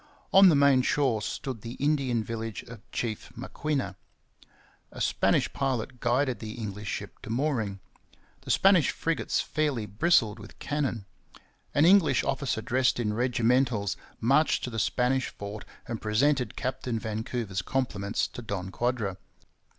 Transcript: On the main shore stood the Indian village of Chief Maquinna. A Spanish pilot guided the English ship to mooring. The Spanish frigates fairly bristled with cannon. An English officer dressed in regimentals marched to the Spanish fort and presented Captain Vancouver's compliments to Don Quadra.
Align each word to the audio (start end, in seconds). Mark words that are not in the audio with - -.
On 0.33 0.49
the 0.49 0.55
main 0.55 0.81
shore 0.81 1.21
stood 1.21 1.61
the 1.61 1.73
Indian 1.73 2.23
village 2.23 2.63
of 2.63 2.81
Chief 2.91 3.31
Maquinna. 3.37 3.97
A 4.91 4.99
Spanish 4.99 5.53
pilot 5.53 5.99
guided 5.99 6.39
the 6.39 6.53
English 6.53 6.87
ship 6.87 7.19
to 7.21 7.29
mooring. 7.29 7.79
The 8.41 8.49
Spanish 8.49 8.89
frigates 8.89 9.41
fairly 9.41 9.85
bristled 9.85 10.39
with 10.39 10.57
cannon. 10.57 11.05
An 11.75 11.85
English 11.85 12.23
officer 12.23 12.63
dressed 12.63 12.99
in 12.99 13.13
regimentals 13.13 13.95
marched 14.19 14.63
to 14.63 14.71
the 14.71 14.79
Spanish 14.79 15.27
fort 15.29 15.65
and 15.87 16.01
presented 16.01 16.55
Captain 16.55 16.97
Vancouver's 16.97 17.61
compliments 17.61 18.27
to 18.29 18.41
Don 18.41 18.71
Quadra. 18.71 19.17